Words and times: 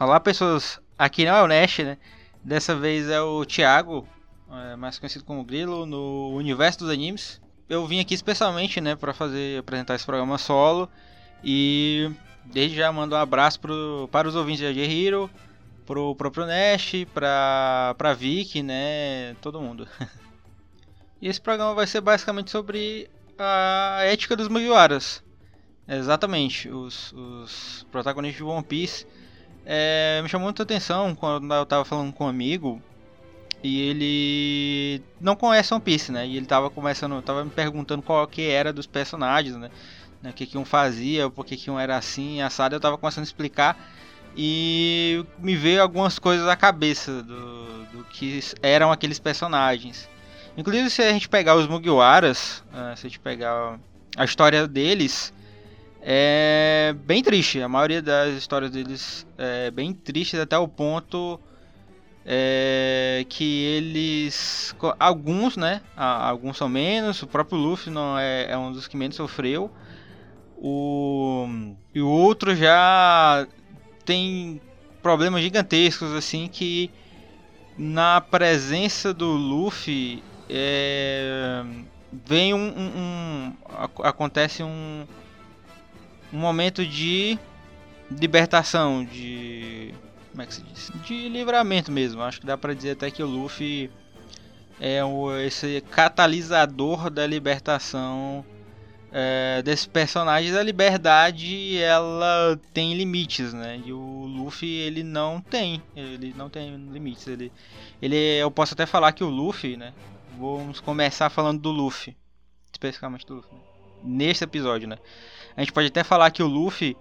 Olá, 0.00 0.20
pessoas. 0.20 0.80
Aqui 0.96 1.24
não 1.24 1.34
é 1.34 1.42
o 1.42 1.48
Nash, 1.48 1.78
né? 1.78 1.98
Dessa 2.44 2.72
vez 2.72 3.08
é 3.08 3.20
o 3.20 3.44
Thiago, 3.44 4.06
é, 4.48 4.76
mais 4.76 4.96
conhecido 4.96 5.24
como 5.24 5.42
Grilo, 5.42 5.84
no 5.86 6.36
universo 6.36 6.78
dos 6.78 6.88
animes. 6.88 7.40
Eu 7.68 7.84
vim 7.84 7.98
aqui 7.98 8.14
especialmente, 8.14 8.80
né, 8.80 8.94
para 8.94 9.12
fazer 9.12 9.58
apresentar 9.58 9.96
esse 9.96 10.06
programa 10.06 10.38
solo 10.38 10.88
e 11.42 12.12
desde 12.44 12.76
já 12.76 12.92
mando 12.92 13.16
um 13.16 13.18
abraço 13.18 13.58
pro, 13.58 14.08
para 14.12 14.28
os 14.28 14.36
ouvintes 14.36 14.72
de 14.72 14.80
Hero, 14.80 15.28
pro 15.84 16.14
próprio 16.14 16.46
Nash, 16.46 16.92
pra, 17.12 17.92
pra 17.98 18.14
Vicky, 18.14 18.62
né, 18.62 19.34
todo 19.42 19.60
mundo. 19.60 19.88
e 21.20 21.26
esse 21.26 21.40
programa 21.40 21.74
vai 21.74 21.88
ser 21.88 22.02
basicamente 22.02 22.52
sobre 22.52 23.10
a 23.36 24.02
ética 24.04 24.36
dos 24.36 24.46
Mugiwaras. 24.46 25.24
Exatamente, 25.88 26.68
os, 26.68 27.12
os 27.12 27.84
protagonistas 27.90 28.36
de 28.36 28.44
One 28.44 28.62
Piece. 28.62 29.04
É, 29.70 30.22
me 30.22 30.30
chamou 30.30 30.46
muita 30.46 30.62
atenção 30.62 31.14
quando 31.14 31.52
eu 31.52 31.66
tava 31.66 31.84
falando 31.84 32.10
com 32.10 32.24
um 32.24 32.28
amigo 32.28 32.80
e 33.62 33.82
ele 33.82 35.02
não 35.20 35.36
conhece 35.36 35.74
One 35.74 35.82
Piece, 35.82 36.10
né? 36.10 36.26
E 36.26 36.38
ele 36.38 36.46
tava 36.46 36.70
começando, 36.70 37.20
tava 37.20 37.44
me 37.44 37.50
perguntando 37.50 38.02
qual 38.02 38.26
que 38.26 38.48
era 38.48 38.72
dos 38.72 38.86
personagens, 38.86 39.54
né? 39.56 39.68
O 40.24 40.32
que, 40.32 40.46
que 40.46 40.56
um 40.56 40.64
fazia, 40.64 41.28
por 41.28 41.44
que, 41.44 41.54
que 41.54 41.70
um 41.70 41.78
era 41.78 41.98
assim, 41.98 42.40
assado. 42.40 42.74
Eu 42.74 42.80
tava 42.80 42.96
começando 42.96 43.24
a 43.24 43.26
explicar 43.26 43.78
e 44.34 45.22
me 45.38 45.54
veio 45.54 45.82
algumas 45.82 46.18
coisas 46.18 46.48
à 46.48 46.56
cabeça 46.56 47.22
do, 47.22 47.84
do 47.92 48.04
que 48.04 48.40
eram 48.62 48.90
aqueles 48.90 49.18
personagens. 49.18 50.08
Inclusive, 50.56 50.88
se 50.88 51.02
a 51.02 51.12
gente 51.12 51.28
pegar 51.28 51.56
os 51.56 51.66
Mugiwaras, 51.66 52.64
uh, 52.72 52.96
se 52.96 53.06
a 53.06 53.10
gente 53.10 53.20
pegar 53.20 53.78
a 54.16 54.24
história 54.24 54.66
deles, 54.66 55.32
é 56.10 56.94
bem 57.04 57.22
triste. 57.22 57.60
A 57.60 57.68
maioria 57.68 58.00
das 58.00 58.34
histórias 58.34 58.70
deles 58.70 59.26
é 59.36 59.70
bem 59.70 59.92
triste 59.92 60.38
até 60.38 60.56
o 60.56 60.66
ponto 60.66 61.38
é, 62.24 63.26
que 63.28 63.64
eles. 63.64 64.74
Alguns, 64.98 65.58
né? 65.58 65.82
Alguns 65.94 66.56
são 66.56 66.66
menos. 66.66 67.22
O 67.22 67.26
próprio 67.26 67.58
Luffy 67.58 67.92
não 67.92 68.18
é, 68.18 68.50
é 68.50 68.56
um 68.56 68.72
dos 68.72 68.88
que 68.88 68.96
menos 68.96 69.16
sofreu. 69.16 69.70
O, 70.56 71.46
e 71.94 72.00
o 72.00 72.08
outro 72.08 72.56
já 72.56 73.46
tem 74.02 74.62
problemas 75.02 75.42
gigantescos 75.42 76.14
assim 76.14 76.48
que 76.48 76.90
na 77.76 78.18
presença 78.18 79.12
do 79.12 79.26
Luffy 79.26 80.22
é, 80.48 81.62
vem 82.26 82.54
um, 82.54 82.66
um, 82.66 82.92
um, 82.96 83.52
acontece 84.02 84.62
um, 84.62 85.06
um 86.32 86.38
momento 86.38 86.84
de 86.84 87.38
libertação, 88.10 89.04
de 89.04 89.94
como 90.30 90.42
é 90.42 90.46
que 90.46 90.54
se 90.54 90.62
diz? 90.62 90.90
De 91.04 91.28
livramento 91.28 91.90
mesmo. 91.90 92.22
Acho 92.22 92.40
que 92.40 92.46
dá 92.46 92.56
para 92.56 92.74
dizer 92.74 92.92
até 92.92 93.10
que 93.10 93.22
o 93.22 93.26
Luffy 93.26 93.90
é 94.80 95.04
o, 95.04 95.36
esse 95.36 95.80
catalisador 95.90 97.10
da 97.10 97.26
libertação 97.26 98.44
é, 99.10 99.62
desses 99.62 99.86
personagens. 99.86 100.54
A 100.54 100.62
liberdade 100.62 101.78
ela 101.78 102.56
tem 102.72 102.94
limites, 102.94 103.52
né? 103.52 103.82
E 103.84 103.92
o 103.92 104.26
Luffy 104.26 104.68
ele 104.68 105.02
não 105.02 105.40
tem, 105.40 105.82
ele 105.96 106.32
não 106.36 106.48
tem 106.48 106.76
limites. 106.76 107.26
Ele, 107.26 107.50
ele, 108.00 108.16
eu 108.16 108.50
posso 108.50 108.74
até 108.74 108.86
falar 108.86 109.12
que 109.12 109.24
o 109.24 109.28
Luffy, 109.28 109.76
né? 109.76 109.92
Vamos 110.38 110.78
começar 110.78 111.30
falando 111.30 111.60
do 111.60 111.70
Luffy. 111.70 112.16
Especificamente 112.72 113.26
do 113.26 113.34
Luffy. 113.34 113.52
Né? 113.52 113.60
Neste 114.02 114.44
episódio, 114.44 114.88
né? 114.88 114.98
A 115.56 115.60
gente 115.60 115.72
pode 115.72 115.88
até 115.88 116.04
falar 116.04 116.30
que 116.30 116.42
o 116.42 116.46
Luffy. 116.46 116.96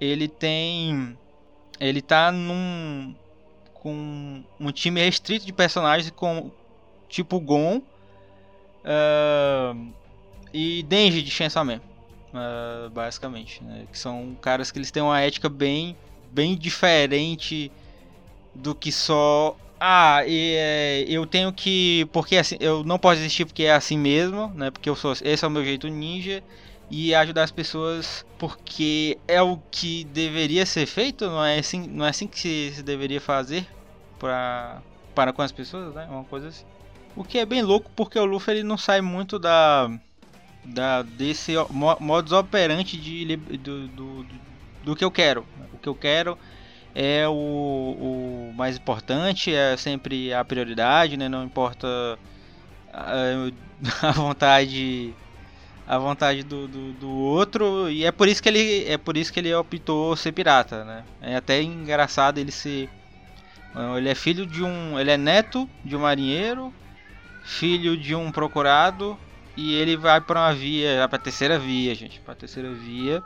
Ele 0.00 0.28
tem. 0.28 1.16
Ele 1.78 2.02
tá 2.02 2.30
num. 2.30 3.14
Com 3.74 4.44
um 4.58 4.70
time 4.70 5.02
restrito 5.02 5.46
de 5.46 5.52
personagens 5.52 6.10
com. 6.10 6.50
Tipo 7.08 7.40
Gon. 7.40 7.82
Uh, 8.84 9.92
e 10.52 10.82
Denji 10.82 11.22
de 11.22 11.30
Chainsaw 11.30 11.64
Man. 11.64 11.80
Uh, 12.32 12.90
basicamente. 12.90 13.62
Né? 13.64 13.86
Que 13.90 13.98
são 13.98 14.36
caras 14.40 14.70
que 14.70 14.78
eles 14.78 14.90
têm 14.90 15.02
uma 15.02 15.20
ética 15.20 15.48
bem. 15.48 15.96
Bem 16.30 16.56
diferente 16.56 17.72
do 18.54 18.74
que 18.74 18.92
só 18.92 19.56
ah, 19.80 20.22
e, 20.26 20.56
é, 20.56 21.04
eu 21.08 21.26
tenho 21.26 21.50
que. 21.52 22.06
Porque 22.12 22.36
assim, 22.36 22.56
eu 22.60 22.84
não 22.84 22.98
posso 22.98 23.20
existir 23.20 23.46
porque 23.46 23.62
é 23.62 23.72
assim 23.72 23.96
mesmo, 23.96 24.52
né? 24.54 24.70
Porque 24.70 24.90
eu 24.90 24.94
sou. 24.94 25.12
Esse 25.22 25.42
é 25.42 25.48
o 25.48 25.50
meu 25.50 25.64
jeito 25.64 25.88
ninja. 25.88 26.42
E 26.90 27.14
ajudar 27.14 27.44
as 27.44 27.52
pessoas 27.52 28.26
porque 28.36 29.16
é 29.28 29.40
o 29.40 29.58
que 29.70 30.04
deveria 30.04 30.66
ser 30.66 30.86
feito, 30.86 31.24
não 31.26 31.44
é 31.44 31.56
assim, 31.56 31.86
não 31.86 32.04
é 32.04 32.08
assim 32.08 32.26
que 32.26 32.36
se, 32.36 32.72
se 32.74 32.82
deveria 32.82 33.20
fazer 33.20 33.64
pra, 34.18 34.82
para 35.14 35.32
com 35.32 35.40
as 35.40 35.52
pessoas, 35.52 35.94
né? 35.94 36.08
Uma 36.10 36.24
coisa 36.24 36.48
assim. 36.48 36.64
O 37.14 37.22
que 37.22 37.38
é 37.38 37.46
bem 37.46 37.62
louco 37.62 37.90
porque 37.94 38.18
o 38.18 38.24
Luffy 38.24 38.54
ele 38.54 38.64
não 38.64 38.76
sai 38.76 39.00
muito 39.00 39.38
da. 39.38 39.88
da 40.64 41.02
desse 41.02 41.52
modus 42.00 42.32
operandi 42.32 42.96
de, 42.96 43.36
do, 43.36 43.88
do, 43.88 44.26
do 44.82 44.96
que 44.96 45.04
eu 45.04 45.12
quero. 45.12 45.46
O 45.72 45.78
que 45.78 45.88
eu 45.88 45.94
quero 45.94 46.36
é 46.94 47.26
o, 47.28 47.32
o 47.32 48.52
mais 48.56 48.76
importante, 48.76 49.54
é 49.54 49.76
sempre 49.76 50.32
a 50.32 50.44
prioridade, 50.44 51.16
né? 51.16 51.28
Não 51.28 51.44
importa 51.44 52.18
a, 52.92 53.50
a 54.08 54.12
vontade 54.12 55.14
a 55.86 55.98
vontade 55.98 56.44
do, 56.44 56.68
do, 56.68 56.92
do, 56.92 57.10
outro 57.10 57.90
e 57.90 58.04
é 58.04 58.12
por 58.12 58.28
isso 58.28 58.40
que 58.40 58.48
ele 58.48 58.84
é 58.84 58.96
por 58.96 59.16
isso 59.16 59.32
que 59.32 59.40
ele 59.40 59.52
optou 59.52 60.14
ser 60.16 60.32
pirata, 60.32 60.84
né? 60.84 61.04
É 61.20 61.36
até 61.36 61.60
engraçado 61.62 62.38
ele 62.38 62.52
ser 62.52 62.88
ele 63.96 64.08
é 64.08 64.14
filho 64.14 64.46
de 64.46 64.64
um, 64.64 64.98
ele 64.98 65.10
é 65.10 65.16
neto 65.16 65.68
de 65.84 65.96
um 65.96 66.00
marinheiro, 66.00 66.72
filho 67.42 67.96
de 67.96 68.14
um 68.14 68.30
procurado 68.30 69.18
e 69.56 69.74
ele 69.74 69.96
vai 69.96 70.20
para 70.20 70.40
uma 70.40 70.54
via, 70.54 71.06
para 71.08 71.18
terceira 71.18 71.58
via, 71.58 71.94
gente, 71.94 72.20
para 72.20 72.34
terceira 72.34 72.70
via. 72.70 73.22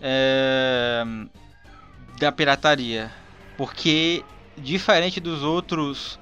É, 0.00 1.04
da 2.18 2.32
pirataria. 2.32 3.10
Porque, 3.56 4.24
diferente 4.56 5.20
dos 5.20 5.42
outros 5.42 6.18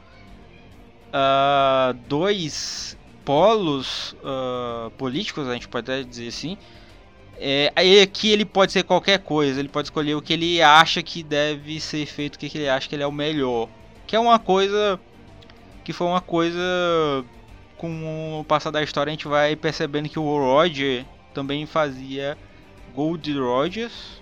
uh, 1.08 1.94
dois 2.08 2.96
polos 3.24 4.14
uh, 4.22 4.90
políticos, 4.92 5.48
a 5.48 5.54
gente 5.54 5.68
pode 5.68 5.90
até 5.90 6.02
dizer 6.02 6.28
assim, 6.28 6.56
é, 7.38 7.72
aqui 8.02 8.30
ele 8.30 8.44
pode 8.44 8.72
ser 8.72 8.82
qualquer 8.82 9.18
coisa, 9.20 9.58
ele 9.58 9.68
pode 9.68 9.86
escolher 9.86 10.14
o 10.14 10.22
que 10.22 10.32
ele 10.32 10.60
acha 10.60 11.02
que 11.02 11.22
deve 11.22 11.80
ser 11.80 12.04
feito, 12.06 12.36
o 12.36 12.38
que 12.38 12.46
ele 12.58 12.68
acha 12.68 12.88
que 12.88 12.94
ele 12.94 13.02
é 13.02 13.06
o 13.06 13.12
melhor. 13.12 13.68
Que 14.06 14.14
é 14.14 14.18
uma 14.18 14.38
coisa 14.38 15.00
que 15.84 15.92
foi 15.92 16.06
uma 16.06 16.20
coisa 16.20 16.60
com 17.76 18.40
o 18.40 18.44
passar 18.44 18.70
da 18.70 18.82
história 18.82 19.10
a 19.10 19.14
gente 19.14 19.26
vai 19.26 19.56
percebendo 19.56 20.08
que 20.08 20.18
o 20.18 20.36
Roger 20.38 21.06
também 21.32 21.64
fazia 21.64 22.36
Gold 22.94 23.32
Rogers, 23.38 24.20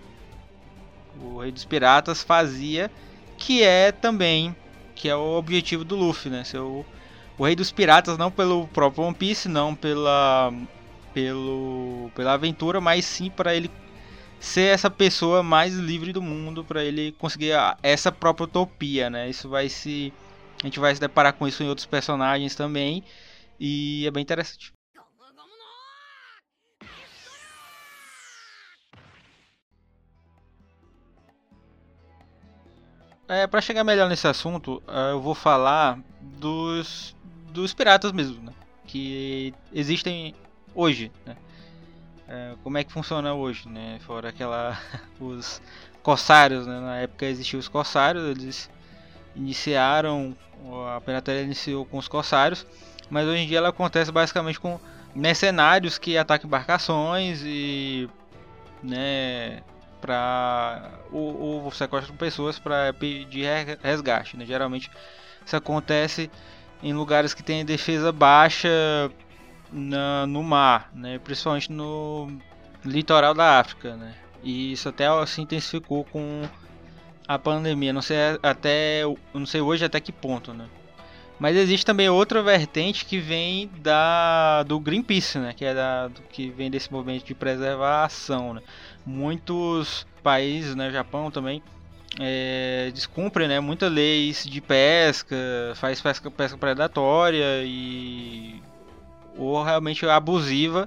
o 1.20 1.40
Rei 1.40 1.52
dos 1.52 1.64
Piratas 1.64 2.22
fazia, 2.22 2.90
que 3.36 3.62
é 3.62 3.92
também 3.92 4.54
que 4.94 5.08
é 5.08 5.14
o 5.14 5.38
objetivo 5.38 5.84
do 5.84 5.94
Luffy, 5.96 6.30
né? 6.30 6.42
Ser 6.44 6.58
o, 6.58 6.84
o 7.38 7.44
Rei 7.44 7.54
dos 7.54 7.70
Piratas 7.70 8.18
não 8.18 8.30
pelo 8.30 8.66
próprio 8.68 9.04
One 9.04 9.14
Piece, 9.14 9.48
não 9.48 9.74
pela 9.74 10.52
pelo 11.14 12.10
pela 12.14 12.34
aventura, 12.34 12.80
mas 12.80 13.04
sim 13.04 13.30
para 13.30 13.54
ele 13.54 13.70
ser 14.40 14.72
essa 14.74 14.90
pessoa 14.90 15.42
mais 15.42 15.74
livre 15.74 16.12
do 16.12 16.22
mundo, 16.22 16.64
para 16.64 16.84
ele 16.84 17.12
conseguir 17.12 17.52
essa 17.82 18.12
própria 18.12 18.44
utopia, 18.44 19.10
né? 19.10 19.28
Isso 19.30 19.48
vai 19.48 19.68
se 19.68 20.12
a 20.62 20.66
gente 20.66 20.80
vai 20.80 20.94
se 20.94 21.00
deparar 21.00 21.32
com 21.34 21.46
isso 21.46 21.62
em 21.62 21.68
outros 21.68 21.86
personagens 21.86 22.54
também 22.54 23.04
e 23.60 24.06
é 24.06 24.10
bem 24.10 24.22
interessante. 24.22 24.77
É, 33.28 33.46
para 33.46 33.60
chegar 33.60 33.84
melhor 33.84 34.08
nesse 34.08 34.26
assunto, 34.26 34.82
é, 34.88 35.12
eu 35.12 35.20
vou 35.20 35.34
falar 35.34 35.98
dos, 36.18 37.14
dos 37.50 37.74
piratas 37.74 38.10
mesmo, 38.10 38.42
né? 38.42 38.54
Que 38.86 39.52
existem 39.70 40.34
hoje, 40.74 41.12
né? 41.26 41.36
É, 42.26 42.54
como 42.64 42.78
é 42.78 42.84
que 42.84 42.90
funciona 42.90 43.34
hoje, 43.34 43.68
né? 43.68 43.98
Fora 44.00 44.30
aquela... 44.30 44.80
os 45.20 45.60
corsários, 46.02 46.66
né? 46.66 46.80
Na 46.80 46.96
época 46.96 47.26
existiam 47.26 47.60
os 47.60 47.68
corsários, 47.68 48.24
eles 48.24 48.70
iniciaram... 49.36 50.34
A 50.96 51.00
pirataria 51.00 51.42
iniciou 51.42 51.84
com 51.84 51.98
os 51.98 52.08
corsários, 52.08 52.66
mas 53.10 53.28
hoje 53.28 53.42
em 53.42 53.46
dia 53.46 53.58
ela 53.58 53.68
acontece 53.68 54.10
basicamente 54.10 54.58
com 54.58 54.80
mercenários 55.14 55.98
que 55.98 56.16
atacam 56.16 56.48
embarcações 56.48 57.42
e... 57.44 58.08
né 58.82 59.62
para 60.00 60.90
ou, 61.12 61.64
ou 61.64 61.72
sequestram 61.72 62.16
pessoas 62.16 62.58
para 62.58 62.92
pedir 62.92 63.46
resgate. 63.82 64.36
Né? 64.36 64.44
Geralmente 64.44 64.90
isso 65.44 65.56
acontece 65.56 66.30
em 66.82 66.92
lugares 66.92 67.34
que 67.34 67.42
têm 67.42 67.64
defesa 67.64 68.12
baixa 68.12 68.68
na, 69.72 70.26
no 70.26 70.42
mar, 70.42 70.90
né? 70.94 71.18
principalmente 71.18 71.70
no 71.72 72.38
litoral 72.84 73.34
da 73.34 73.58
África. 73.58 73.96
Né? 73.96 74.14
E 74.42 74.72
isso 74.72 74.88
até 74.88 75.06
se 75.26 75.40
intensificou 75.40 76.04
com 76.04 76.42
a 77.26 77.38
pandemia, 77.38 77.92
não 77.92 78.00
sei 78.00 78.16
até, 78.42 79.02
não 79.34 79.44
sei 79.44 79.60
hoje 79.60 79.84
até 79.84 80.00
que 80.00 80.10
ponto, 80.10 80.54
né? 80.54 80.66
Mas 81.38 81.56
existe 81.56 81.86
também 81.86 82.08
outra 82.08 82.42
vertente 82.42 83.04
que 83.04 83.18
vem 83.18 83.70
da 83.80 84.64
do 84.64 84.80
Greenpeace, 84.80 85.38
né? 85.38 85.52
Que 85.52 85.64
é 85.64 85.74
da 85.74 86.10
que 86.30 86.50
vem 86.50 86.70
desse 86.70 86.90
movimento 86.90 87.24
de 87.24 87.34
preservação, 87.34 88.54
né? 88.54 88.62
Muitos 89.08 90.06
países, 90.22 90.74
né, 90.74 90.90
Japão 90.90 91.30
também, 91.30 91.62
é, 92.20 92.90
descumprem, 92.92 93.48
né, 93.48 93.58
muitas 93.58 93.90
leis 93.90 94.44
de 94.44 94.60
pesca, 94.60 95.34
faz 95.76 95.98
pesca, 95.98 96.30
pesca 96.30 96.58
predatória 96.58 97.64
e 97.64 98.62
ou 99.34 99.62
realmente 99.62 100.06
abusiva. 100.06 100.86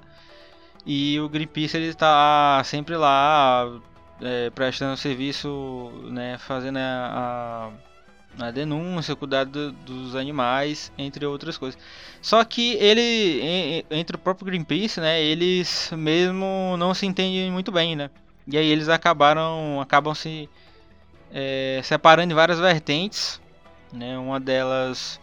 E 0.85 1.19
o 1.19 1.27
Greenpeace 1.27 1.77
ele 1.77 1.88
está 1.88 2.62
sempre 2.63 2.95
lá 2.95 3.68
é, 4.21 4.51
prestando 4.51 4.95
serviço, 4.97 5.91
né, 6.12 6.38
fazendo 6.38 6.77
a, 6.77 7.71
a 7.73 7.90
a 8.39 8.51
denúncia, 8.51 9.16
cuidado 9.16 9.72
dos 9.72 10.16
animais, 10.16 10.92
entre 10.98 11.25
outras 11.25 11.57
coisas. 11.57 11.80
Só 12.22 12.44
que 12.44 12.75
ele, 12.75 13.86
entre 13.89 14.16
o 14.16 14.19
próprio 14.19 14.45
Greenpeace, 14.45 15.00
né, 15.00 15.22
eles 15.22 15.92
mesmo 15.98 16.75
não 16.78 16.94
se 16.94 17.06
entendem 17.06 17.51
muito 17.51 17.72
bem, 17.72 17.95
né? 17.95 18.10
E 18.48 18.57
aí 18.57 18.68
eles 18.68 18.89
acabaram, 18.89 19.80
acabam 19.81 20.16
se 20.16 20.50
é, 21.31 21.81
separando 21.83 22.31
em 22.31 22.36
várias 22.36 22.60
vertentes, 22.60 23.42
né? 23.94 24.18
Uma 24.18 24.39
delas 24.39 25.19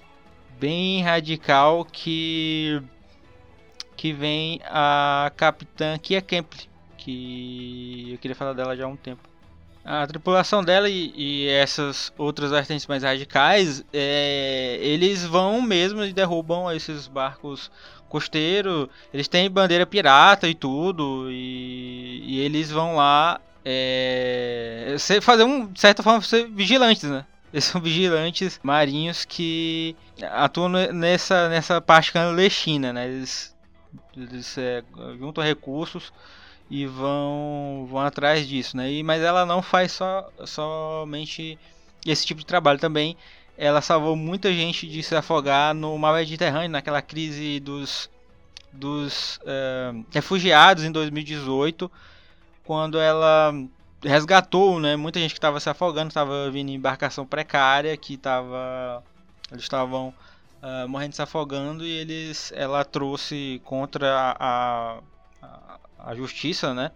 bem 0.59 1.03
radical 1.03 1.85
que 1.85 2.83
que 3.97 4.13
vem 4.13 4.61
a 4.65 5.33
capitã 5.37 5.99
Kia 5.99 6.23
Kempley, 6.23 6.69
que 6.97 8.13
eu 8.13 8.19
queria 8.19 8.37
falar 8.37 8.53
dela 8.53 8.77
já 8.77 8.85
há 8.85 8.89
um 8.89 8.97
tempo. 8.97 9.29
A 9.85 10.07
tripulação 10.07 10.63
dela 10.63 10.89
e, 10.89 11.13
e 11.17 11.49
essas 11.49 12.13
outras 12.19 12.51
vertentes 12.51 12.87
mais 12.87 13.03
radicais, 13.03 13.83
é, 13.93 14.79
eles 14.83 15.25
vão 15.25 15.63
mesmo 15.63 16.05
e 16.05 16.13
derrubam 16.13 16.71
esses 16.71 17.07
barcos 17.07 17.71
costeiros. 18.09 18.89
Eles 19.13 19.29
têm 19.29 19.51
bandeira 19.51 19.87
pirata 19.87 20.49
e 20.49 20.55
tudo, 20.55 21.29
e, 21.31 22.23
e 22.27 22.41
eles 22.41 22.71
vão 22.71 22.97
lá 22.97 23.41
é, 23.65 24.97
fazer 25.23 25.45
um, 25.45 25.67
de 25.67 25.81
certa 25.81 26.03
forma, 26.03 26.21
ser 26.23 26.49
vigilantes, 26.49 27.05
né? 27.05 27.25
Eles 27.53 27.65
são 27.65 27.81
vigilantes 27.81 28.61
marinhos 28.63 29.25
que 29.25 29.97
atuam 30.33 30.69
nessa, 30.69 31.49
nessa 31.49 31.81
parte 31.81 32.13
clandestina, 32.13 32.93
né? 32.93 33.07
Eles, 33.07 33.57
eles 34.17 34.59
é, 34.59 34.83
juntam 35.19 35.43
recursos 35.43 36.13
e 36.71 36.87
vão 36.87 37.87
vão 37.91 38.01
atrás 38.01 38.47
disso, 38.47 38.77
né? 38.77 38.91
E, 38.91 39.03
mas 39.03 39.23
ela 39.23 39.47
não 39.47 39.63
faz 39.63 39.93
só 39.93 40.31
somente 40.45 41.59
esse 42.07 42.27
tipo 42.27 42.41
de 42.41 42.47
trabalho 42.47 42.79
também. 42.79 43.17
Ela 43.57 43.81
salvou 43.81 44.15
muita 44.15 44.53
gente 44.53 44.87
de 44.87 45.03
se 45.03 45.15
afogar 45.17 45.75
no 45.75 45.97
mar 45.99 46.15
Mediterrâneo, 46.15 46.71
naquela 46.71 47.03
crise 47.03 47.61
dos 47.61 48.11
dos 48.73 49.39
uh, 49.39 50.05
refugiados 50.13 50.85
em 50.85 50.93
2018, 50.93 51.91
quando 52.65 53.01
ela 53.01 53.53
resgatou, 54.03 54.79
né? 54.79 54.95
Muita 54.95 55.19
gente 55.19 55.33
que 55.33 55.39
estava 55.39 55.59
se 55.59 55.71
afogando, 55.71 56.09
estava 56.09 56.51
vindo 56.51 56.71
em 56.71 56.75
embarcação 56.75 57.27
precária, 57.27 57.97
que 57.97 58.15
estava 58.15 59.03
eles 59.51 59.63
estavam 59.65 60.15
uh, 60.63 60.89
morrendo 60.89 61.15
se 61.15 61.23
afogando 61.23 61.85
e 61.85 61.91
eles 61.91 62.53
ela 62.55 62.85
trouxe 62.85 63.61
contra 63.65 64.35
a, 64.39 65.01
a 65.43 65.79
a 65.99 66.15
justiça, 66.15 66.73
né? 66.75 66.91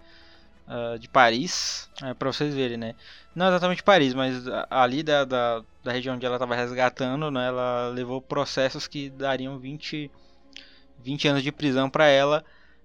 Uh, 0.67 0.99
de 0.99 1.09
Paris, 1.09 1.91
é, 2.03 2.15
para 2.15 2.33
vocês 2.33 2.55
verem, 2.55 2.77
né? 2.77 2.95
Não 3.35 3.49
exatamente 3.49 3.83
Paris, 3.83 4.15
mas 4.15 4.45
ali 4.71 5.03
da, 5.03 5.25
da, 5.25 5.63
da 5.83 5.93
região 5.93 6.15
onde 6.15 6.25
ela 6.25 6.37
estava 6.37 6.55
resgatando, 6.55 7.31
né? 7.31 7.49
Ela 7.49 7.89
levou 7.89 8.21
processos 8.21 8.87
que 8.87 9.11
dariam 9.11 9.59
20, 9.59 10.11
20 11.03 11.29
anos 11.29 11.43
de 11.43 11.51
prisão 11.51 11.91
para 11.91 12.07
ela, 12.07 12.45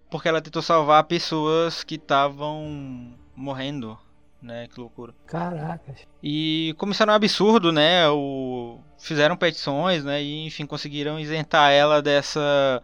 porque 0.10 0.28
ela 0.28 0.42
tentou 0.42 0.62
salvar 0.62 1.04
pessoas 1.04 1.84
que 1.84 1.96
estavam 1.96 3.14
morrendo, 3.36 3.98
né? 4.42 4.68
Que 4.68 4.80
loucura. 4.80 5.14
Caracas. 5.28 6.00
E 6.24 6.74
começaram 6.78 7.14
um 7.14 7.16
absurdo, 7.16 7.72
né? 7.72 8.10
O... 8.10 8.80
Fizeram 8.98 9.38
petições, 9.38 10.04
né? 10.04 10.22
E 10.24 10.48
enfim, 10.48 10.66
conseguiram 10.66 11.19
isentar 11.19 11.72
ela 11.72 12.02
dessa, 12.02 12.81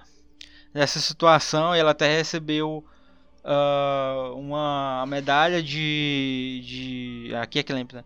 dessa 0.74 1.00
situação. 1.00 1.75
E 1.75 1.80
ela 1.80 1.91
até 1.91 2.18
recebeu 2.18 2.85
uh, 3.44 4.36
uma 4.38 5.06
medalha 5.07 5.62
de, 5.62 6.62
de 6.66 7.36
aqui 7.36 7.60
é 7.60 7.63
Clemp, 7.63 7.94
né? 7.94 8.04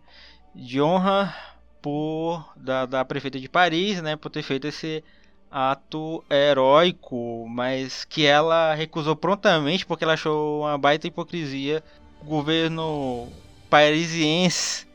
de 0.54 0.80
honra 0.80 1.34
por 1.80 2.52
da, 2.56 2.86
da 2.86 3.04
prefeita 3.04 3.38
de 3.38 3.48
Paris, 3.48 4.02
né, 4.02 4.16
por 4.16 4.30
ter 4.30 4.42
feito 4.42 4.66
esse 4.66 5.04
ato 5.50 6.22
heróico, 6.28 7.46
mas 7.48 8.04
que 8.04 8.26
ela 8.26 8.74
recusou 8.74 9.16
prontamente 9.16 9.86
porque 9.86 10.04
ela 10.04 10.14
achou 10.14 10.62
uma 10.62 10.76
baita 10.76 11.06
hipocrisia 11.06 11.82
o 12.20 12.24
governo 12.24 13.28
parisiense 13.70 14.86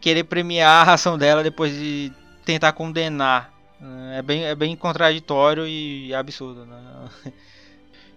querer 0.00 0.24
premiar 0.24 0.82
a 0.82 0.84
ração 0.84 1.16
dela 1.16 1.42
depois 1.42 1.72
de 1.72 2.12
tentar 2.44 2.72
condenar. 2.72 3.52
É 4.12 4.22
bem, 4.22 4.44
é 4.44 4.54
bem 4.54 4.74
contraditório 4.76 5.66
e 5.66 6.14
absurdo. 6.14 6.64
Né? 6.64 6.76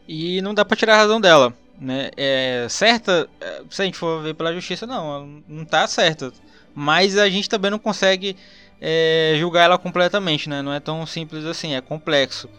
E 0.07 0.41
não 0.41 0.53
dá 0.53 0.63
pra 0.63 0.77
tirar 0.77 0.95
a 0.95 0.97
razão 0.97 1.19
dela. 1.19 1.53
Né? 1.79 2.09
É, 2.17 2.65
certa, 2.69 3.29
é, 3.39 3.61
se 3.69 3.81
a 3.81 3.85
gente 3.85 3.97
for 3.97 4.23
ver 4.23 4.33
pela 4.33 4.53
justiça, 4.53 4.87
não, 4.87 5.43
não 5.47 5.65
tá 5.65 5.85
certa. 5.87 6.31
Mas 6.73 7.17
a 7.17 7.29
gente 7.29 7.49
também 7.49 7.69
não 7.69 7.79
consegue 7.79 8.35
é, 8.79 9.35
julgar 9.37 9.63
ela 9.63 9.77
completamente, 9.77 10.49
né? 10.49 10.61
Não 10.61 10.73
é 10.73 10.79
tão 10.79 11.05
simples 11.05 11.45
assim, 11.45 11.75
é 11.75 11.81
complexo. 11.81 12.49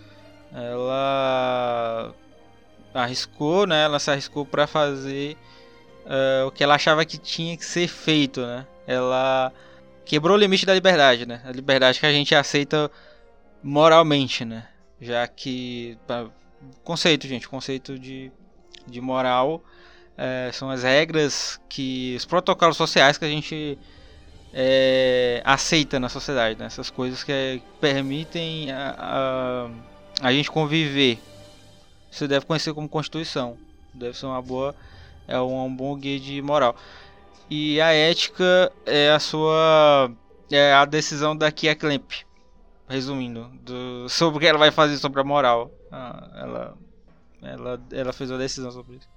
Ela 0.53 2.15
arriscou, 2.95 3.67
né? 3.67 3.85
Ela 3.85 3.99
se 3.99 4.11
arriscou 4.11 4.45
para 4.45 4.67
fazer 4.67 5.37
uh, 6.07 6.47
o 6.47 6.51
que 6.51 6.65
ela 6.65 6.75
achava 6.75 7.05
que 7.05 7.19
tinha 7.19 7.57
que 7.57 7.65
ser 7.65 7.89
feito, 7.89 8.41
né? 8.41 8.67
Ela 8.87 9.53
quebrou 10.05 10.37
o 10.37 10.41
limite 10.41 10.67
da 10.67 10.75
liberdade, 10.75 11.27
né? 11.27 11.43
A 11.45 11.53
liberdade 11.53 12.01
que 12.01 12.07
a 12.07 12.13
gente 12.13 12.35
aceita 12.35 12.91
moralmente, 13.63 14.45
né? 14.45 14.67
Já 15.01 15.27
que 15.29 15.99
conceito, 16.85 17.27
gente, 17.27 17.49
conceito 17.49 17.99
de, 17.99 18.31
de 18.87 19.01
moral 19.01 19.63
é, 20.17 20.51
são 20.53 20.69
as 20.69 20.83
regras 20.83 21.61
que 21.69 22.15
os 22.17 22.25
protocolos 22.25 22.77
sociais 22.77 23.17
que 23.17 23.25
a 23.25 23.29
gente 23.29 23.79
é, 24.53 25.41
aceita 25.45 26.01
na 26.01 26.09
sociedade, 26.09 26.59
né? 26.59 26.67
essas 26.67 26.91
coisas 26.91 27.23
que 27.23 27.31
é, 27.31 27.61
permitem 27.81 28.73
a, 28.73 28.95
a, 28.99 30.27
a, 30.29 30.33
gente 30.33 30.51
conviver. 30.51 31.21
Você 32.11 32.27
deve 32.27 32.47
conhecer 32.47 32.75
como 32.75 32.89
Constituição, 32.89 33.57
deve 33.95 34.17
ser 34.17 34.27
uma 34.27 34.43
boa, 34.43 34.75
é 35.29 35.39
um, 35.41 35.67
um 35.67 35.75
bom 35.75 35.95
guia 35.95 36.19
de 36.19 36.43
moral. 36.43 36.75
E 37.49 37.81
a 37.81 37.93
ética 37.93 38.73
é 38.85 39.11
a 39.11 39.21
sua 39.21 40.11
é 40.51 40.73
a 40.73 40.85
decisão 40.85 41.37
da 41.37 41.53
Kia 41.53 41.75
Clamp, 41.75 42.11
resumindo, 42.89 43.51
do, 43.63 44.09
sobre 44.09 44.39
o 44.39 44.41
que 44.41 44.47
ela 44.47 44.59
vai 44.59 44.71
fazer 44.71 44.97
sobre 44.97 45.21
a 45.21 45.25
moral. 45.25 45.71
Ah, 45.91 46.31
ela, 46.37 46.79
ela, 47.43 47.81
ela 47.93 48.13
fez 48.13 48.31
uma 48.31 48.39
decisão 48.39 48.71
sobre 48.71 48.97
isso. 48.97 49.09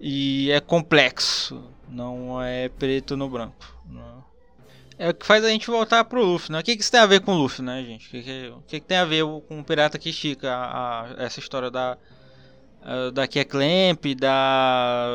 E 0.00 0.50
é 0.50 0.60
complexo, 0.60 1.70
não 1.88 2.42
é 2.42 2.68
preto 2.68 3.16
no 3.16 3.28
branco. 3.28 3.78
Não. 3.88 4.24
É 4.98 5.08
o 5.08 5.14
que 5.14 5.26
faz 5.26 5.44
a 5.44 5.48
gente 5.48 5.66
voltar 5.66 6.04
pro 6.04 6.24
Luffy, 6.24 6.52
né? 6.52 6.60
O 6.60 6.62
que, 6.62 6.76
que 6.76 6.82
isso 6.82 6.90
tem 6.90 7.00
a 7.00 7.06
ver 7.06 7.20
com 7.20 7.32
o 7.32 7.36
Luffy, 7.36 7.64
né, 7.64 7.82
gente? 7.82 8.06
O 8.06 8.10
que, 8.10 8.22
que, 8.22 8.52
que, 8.66 8.80
que 8.80 8.86
tem 8.86 8.96
a 8.96 9.04
ver 9.04 9.24
com 9.48 9.58
o 9.58 9.64
Pirata 9.64 9.98
que 9.98 10.10
estica 10.10 10.52
a, 10.52 11.02
a, 11.02 11.24
essa 11.24 11.40
história 11.40 11.70
da. 11.70 11.96
Da 13.14 13.26
Kia 13.26 13.46
Clamp, 13.46 14.04
da. 14.18 15.08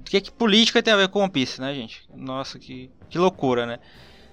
O 0.00 0.02
que, 0.02 0.20
que 0.20 0.32
política 0.32 0.82
tem 0.82 0.92
a 0.92 0.96
ver 0.96 1.08
com 1.08 1.20
One 1.20 1.30
Piece, 1.30 1.60
né, 1.60 1.72
gente? 1.72 2.02
Nossa, 2.12 2.58
que, 2.58 2.90
que 3.08 3.16
loucura, 3.16 3.64
né? 3.64 3.78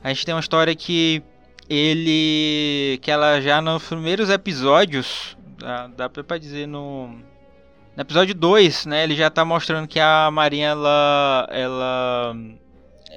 A 0.03 0.10
gente 0.10 0.25
tem 0.25 0.34
uma 0.34 0.41
história 0.41 0.75
que 0.75 1.22
ele. 1.70 2.98
que 3.03 3.12
ela 3.12 3.39
já 3.39 3.62
nos 3.62 3.84
primeiros 3.84 4.32
episódios 4.32 5.38
Dá, 5.62 5.88
dá 5.88 6.10
pra 6.10 6.39
dizer 6.39 6.68
no, 6.68 7.08
no 7.08 8.01
episódio 8.01 8.34
2, 8.34 8.88
né? 8.88 9.03
Ele 9.03 9.15
já 9.15 9.30
tá 9.30 9.46
mostrando 9.46 9.88
que 9.88 10.00
a 10.00 10.30
Marinha 10.32 10.70
ela, 10.70 11.48
ela, 11.51 12.36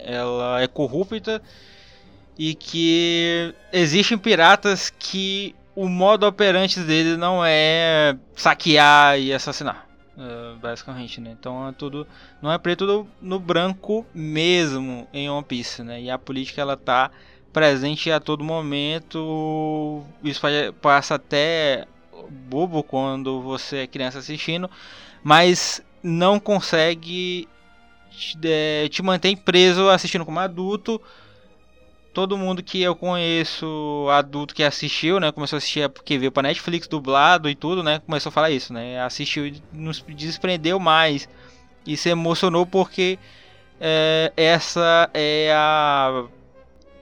ela 0.04 0.62
é 0.62 0.66
corrupta 0.66 1.40
e 2.38 2.54
que 2.54 3.54
existem 3.72 4.18
piratas 4.18 4.90
que 4.90 5.56
o 5.74 5.88
modo 5.88 6.26
operante 6.26 6.80
dele 6.80 7.16
não 7.16 7.42
é 7.44 8.14
saquear 8.36 9.18
e 9.18 9.32
assassinar. 9.32 9.86
Uh, 10.16 10.56
basicamente, 10.58 11.20
né? 11.20 11.34
Então 11.38 11.66
é 11.66 11.72
tudo 11.72 12.06
não 12.40 12.52
é 12.52 12.58
preto 12.58 12.86
no, 12.86 13.08
no, 13.20 13.40
branco 13.40 14.06
mesmo 14.14 15.08
em 15.12 15.28
One 15.28 15.44
Piece, 15.44 15.82
né? 15.82 16.00
E 16.02 16.10
a 16.10 16.16
política 16.18 16.60
ela 16.60 16.76
tá 16.76 17.10
presente 17.52 18.12
a 18.12 18.20
todo 18.20 18.44
momento. 18.44 20.04
Isso 20.22 20.40
passa 20.80 21.16
até 21.16 21.86
bobo 22.30 22.82
quando 22.82 23.40
você 23.40 23.78
é 23.78 23.86
criança 23.86 24.18
assistindo, 24.18 24.70
mas 25.22 25.82
não 26.02 26.38
consegue 26.38 27.48
te, 28.10 28.38
é, 28.44 28.88
te 28.88 29.02
preso 29.36 29.88
assistindo 29.88 30.24
como 30.24 30.38
adulto. 30.38 31.00
Todo 32.12 32.38
mundo 32.38 32.62
que 32.62 32.80
eu 32.80 32.94
conheço, 32.94 34.06
adulto 34.12 34.54
que 34.54 34.62
assistiu, 34.62 35.18
né? 35.18 35.32
Começou 35.32 35.56
a 35.56 35.58
assistir 35.58 35.80
é 35.80 35.88
porque 35.88 36.16
veio 36.16 36.30
pra 36.30 36.44
Netflix 36.44 36.86
dublado 36.86 37.48
e 37.48 37.56
tudo, 37.56 37.82
né? 37.82 38.00
Começou 38.06 38.30
a 38.30 38.32
falar 38.32 38.50
isso, 38.50 38.72
né? 38.72 39.00
Assistiu 39.00 39.46
e 39.46 39.60
nos 39.72 40.00
desprendeu 40.00 40.78
mais. 40.78 41.28
E 41.84 41.96
se 41.96 42.08
emocionou 42.08 42.64
porque 42.64 43.18
é, 43.80 44.32
essa 44.36 45.10
é 45.12 45.52
a, 45.52 46.24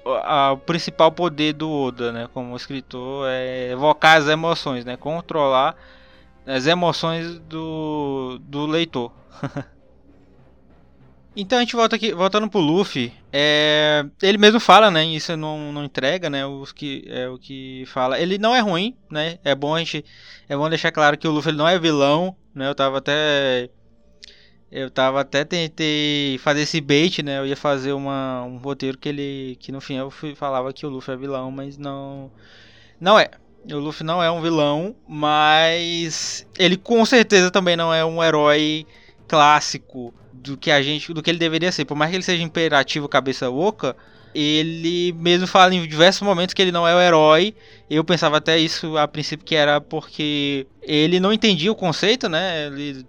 o 0.04 0.56
principal 0.58 1.12
poder 1.12 1.52
do 1.52 1.70
Oda, 1.70 2.12
né? 2.12 2.28
Como 2.32 2.56
escritor, 2.56 3.28
é 3.28 3.70
evocar 3.70 4.18
as 4.18 4.28
emoções, 4.28 4.84
né? 4.84 4.96
Controlar 4.96 5.76
as 6.46 6.66
emoções 6.66 7.38
do, 7.40 8.38
do 8.42 8.66
leitor. 8.66 9.12
então 11.36 11.58
a 11.58 11.60
gente 11.62 11.76
volta 11.76 11.96
aqui, 11.96 12.12
voltando 12.12 12.48
pro 12.48 12.60
Luffy, 12.60 13.12
é, 13.32 14.04
ele 14.22 14.38
mesmo 14.38 14.58
fala, 14.58 14.90
né? 14.90 15.04
Isso 15.04 15.36
não, 15.36 15.72
não 15.72 15.84
entrega, 15.84 16.28
né? 16.28 16.44
Os 16.44 16.72
que 16.72 17.04
é 17.08 17.28
o 17.28 17.38
que 17.38 17.84
fala. 17.86 18.18
Ele 18.18 18.38
não 18.38 18.54
é 18.54 18.60
ruim, 18.60 18.96
né? 19.10 19.38
É 19.44 19.54
bom 19.54 19.74
a 19.74 19.78
gente, 19.78 20.04
é 20.48 20.56
bom 20.56 20.68
deixar 20.68 20.90
claro 20.90 21.16
que 21.16 21.28
o 21.28 21.30
Luffy 21.30 21.52
não 21.52 21.68
é 21.68 21.78
vilão, 21.78 22.36
né? 22.54 22.68
Eu 22.68 22.74
tava 22.74 22.98
até 22.98 23.70
eu 24.72 24.90
tava 24.90 25.20
até 25.20 25.44
tentei 25.44 26.38
fazer 26.38 26.62
esse 26.62 26.80
bait, 26.80 27.22
né? 27.22 27.38
Eu 27.38 27.46
ia 27.46 27.56
fazer 27.56 27.92
uma, 27.92 28.42
um 28.42 28.56
roteiro 28.56 28.96
que 28.96 29.08
ele 29.08 29.56
que 29.60 29.70
no 29.70 29.82
fim 29.82 29.96
eu 29.96 30.10
fui, 30.10 30.34
falava 30.34 30.72
que 30.72 30.86
o 30.86 30.88
Luffy 30.88 31.12
é 31.12 31.16
vilão, 31.16 31.50
mas 31.50 31.76
não 31.76 32.32
não 32.98 33.18
é. 33.18 33.30
O 33.70 33.76
Luffy 33.76 34.04
não 34.04 34.22
é 34.22 34.30
um 34.30 34.40
vilão, 34.40 34.96
mas 35.06 36.46
ele 36.58 36.78
com 36.78 37.04
certeza 37.04 37.50
também 37.50 37.76
não 37.76 37.92
é 37.92 38.02
um 38.02 38.24
herói 38.24 38.86
clássico 39.28 40.12
do 40.32 40.56
que 40.56 40.70
a 40.70 40.80
gente, 40.80 41.12
do 41.12 41.22
que 41.22 41.30
ele 41.30 41.38
deveria 41.38 41.70
ser. 41.70 41.84
Por 41.84 41.94
mais 41.94 42.10
que 42.10 42.16
ele 42.16 42.24
seja 42.24 42.42
imperativo, 42.42 43.08
cabeça 43.08 43.50
oca, 43.50 43.94
ele 44.34 45.12
mesmo 45.12 45.46
fala 45.46 45.74
em 45.74 45.86
diversos 45.86 46.22
momentos 46.22 46.54
que 46.54 46.62
ele 46.62 46.72
não 46.72 46.88
é 46.88 46.94
o 46.94 47.00
herói. 47.00 47.54
Eu 47.90 48.02
pensava 48.02 48.38
até 48.38 48.58
isso 48.58 48.96
a 48.96 49.06
princípio 49.06 49.44
que 49.44 49.54
era 49.54 49.82
porque 49.82 50.66
ele 50.80 51.20
não 51.20 51.32
entendia 51.32 51.70
o 51.70 51.76
conceito, 51.76 52.28
né? 52.28 52.66
Ele 52.68 53.04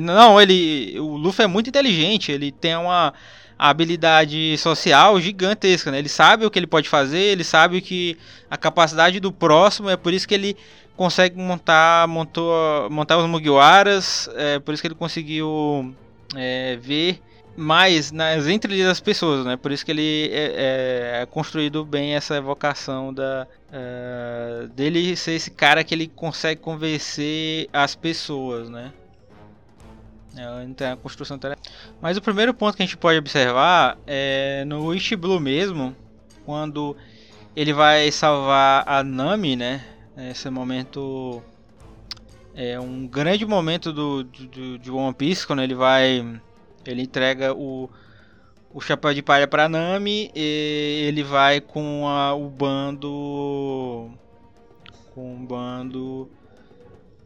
não, 0.00 0.40
ele 0.40 0.98
o 0.98 1.16
Luffy 1.16 1.44
é 1.44 1.48
muito 1.48 1.68
inteligente, 1.68 2.32
ele 2.32 2.50
tem 2.50 2.76
uma 2.76 3.12
habilidade 3.58 4.56
social 4.58 5.20
gigantesca, 5.20 5.90
né? 5.90 5.98
Ele 5.98 6.08
sabe 6.08 6.46
o 6.46 6.50
que 6.50 6.58
ele 6.58 6.66
pode 6.66 6.88
fazer, 6.88 7.18
ele 7.18 7.44
sabe 7.44 7.80
que 7.80 8.16
a 8.48 8.56
capacidade 8.56 9.18
do 9.18 9.32
próximo 9.32 9.90
é 9.90 9.96
por 9.96 10.14
isso 10.14 10.28
que 10.28 10.34
ele 10.34 10.56
consegue 10.96 11.38
montar, 11.38 12.06
montou, 12.08 12.88
montar 12.90 13.18
os 13.18 13.28
Mugiwaras, 13.28 14.30
é 14.34 14.58
por 14.58 14.74
isso 14.74 14.82
que 14.82 14.88
ele 14.88 14.94
conseguiu 14.94 15.94
é, 16.34 16.76
ver 16.80 17.20
mais 17.56 18.12
nas 18.12 18.46
entrelinhas 18.46 18.88
das 18.88 19.00
pessoas, 19.00 19.44
né? 19.44 19.56
Por 19.56 19.72
isso 19.72 19.84
que 19.84 19.90
ele 19.90 20.30
é, 20.32 21.18
é, 21.18 21.22
é 21.22 21.26
construído 21.26 21.84
bem 21.84 22.14
essa 22.14 22.36
evocação 22.36 23.12
da 23.12 23.46
é, 23.72 24.68
dele 24.74 25.16
ser 25.16 25.32
esse 25.32 25.50
cara 25.50 25.82
que 25.82 25.94
ele 25.94 26.06
consegue 26.06 26.60
convencer 26.60 27.68
as 27.72 27.96
pessoas, 27.96 28.70
né? 28.70 28.92
Ela 30.36 30.64
não 30.64 30.74
tem 30.74 30.88
a 30.88 30.96
construção 30.96 31.36
interessante. 31.36 31.70
Mas 32.00 32.16
o 32.16 32.22
primeiro 32.22 32.52
ponto 32.52 32.76
que 32.76 32.82
a 32.82 32.86
gente 32.86 32.96
pode 32.96 33.18
observar 33.18 33.98
é 34.06 34.64
no 34.66 34.92
East 34.92 35.14
Blue 35.16 35.40
mesmo, 35.40 35.96
quando 36.44 36.96
ele 37.56 37.72
vai 37.72 38.10
salvar 38.10 38.84
a 38.86 39.02
Nami, 39.02 39.56
né? 39.56 39.84
Esse 40.16 40.50
momento 40.50 41.42
é 42.54 42.78
um 42.78 43.06
grande 43.06 43.46
momento 43.46 43.92
do, 43.92 44.24
do, 44.24 44.78
de 44.78 44.90
One 44.90 45.14
Piece 45.14 45.46
quando 45.46 45.62
ele 45.62 45.74
vai 45.74 46.40
ele 46.84 47.02
entrega 47.02 47.54
o, 47.54 47.88
o 48.74 48.80
chapéu 48.80 49.14
de 49.14 49.22
palha 49.22 49.46
para 49.46 49.68
Nami 49.68 50.30
e 50.34 51.04
ele 51.06 51.22
vai 51.22 51.60
com 51.60 52.08
a, 52.08 52.34
o 52.34 52.48
bando 52.48 54.10
com 55.14 55.36
o 55.36 55.46
bando 55.46 56.28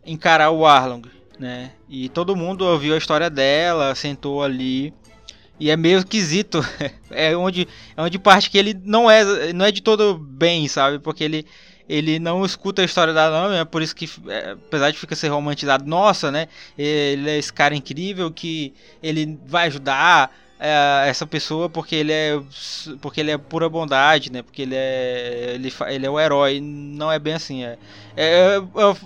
encarar 0.05 0.51
o 0.51 0.67
Arlong 0.67 1.22
né? 1.43 1.73
E 1.89 2.09
todo 2.09 2.37
mundo 2.37 2.65
ouviu 2.65 2.95
a 2.95 2.99
história 2.99 3.29
dela, 3.29 3.95
sentou 3.97 4.43
ali. 4.45 4.95
E 5.59 5.71
é 5.71 5.77
meio 5.77 5.99
esquisito. 5.99 6.65
é 7.11 7.37
onde, 7.37 7.67
é 7.97 8.01
onde 8.01 8.19
parte 8.19 8.49
que 8.49 8.57
ele 8.57 8.81
não 8.85 9.11
é, 9.11 9.53
não 9.53 9.67
é 9.67 9.73
de 9.73 9.83
todo 9.83 10.17
bem, 10.17 10.69
sabe? 10.69 11.01
Porque 11.01 11.25
ele, 11.25 11.45
ele 11.89 12.21
não 12.21 12.45
escuta 12.45 12.81
a 12.81 12.85
história 12.85 13.13
da 13.13 13.29
Nami, 13.29 13.57
é 13.57 13.65
por 13.65 13.83
isso 13.83 13.95
que, 13.95 14.09
é, 14.29 14.53
apesar 14.53 14.93
de 14.93 14.99
ficar 14.99 15.17
ser 15.17 15.29
romantizado, 15.29 15.85
nossa, 15.85 16.31
né? 16.31 16.47
Ele 16.79 17.29
é 17.29 17.39
esse 17.39 17.53
cara 17.53 17.75
incrível 17.75 18.31
que 18.31 18.73
ele 19.03 19.37
vai 19.45 19.67
ajudar 19.67 20.33
é, 20.65 21.09
essa 21.09 21.27
pessoa 21.27 21.69
porque 21.69 21.97
ele 21.97 22.13
é 22.13 22.41
porque 23.01 23.21
ele 23.21 23.33
é 23.33 23.37
pura 23.37 23.69
bondade, 23.69 24.31
né? 24.31 24.43
Porque 24.43 24.63
ele 24.63 24.77
é 24.77 25.55
ele, 25.55 25.73
ele 25.89 26.07
é 26.07 26.11
o 26.11 26.21
herói, 26.21 26.61
não 26.61 27.11
é 27.11 27.19
bem 27.19 27.35
assim, 27.35 27.65
é, 27.65 27.77
é, 28.17 28.59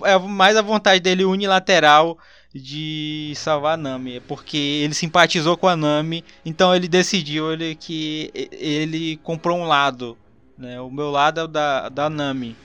é, 0.05 0.11
é 0.13 0.19
mais 0.19 0.55
a 0.55 0.61
vontade 0.61 0.99
dele 0.99 1.25
unilateral 1.25 2.15
de 2.53 3.33
salvar 3.35 3.73
a 3.73 3.77
Nami, 3.77 4.19
porque 4.21 4.57
ele 4.57 4.93
simpatizou 4.93 5.57
com 5.57 5.67
a 5.67 5.75
Nami, 5.75 6.23
então 6.45 6.75
ele 6.75 6.87
decidiu 6.87 7.51
ele 7.51 7.73
que 7.73 8.31
ele 8.51 9.17
comprou 9.23 9.57
um 9.57 9.65
lado, 9.65 10.15
né? 10.55 10.79
O 10.79 10.91
meu 10.91 11.09
lado 11.09 11.39
é 11.39 11.43
o 11.43 11.47
da, 11.47 11.89
da 11.89 12.07
Nami. 12.07 12.55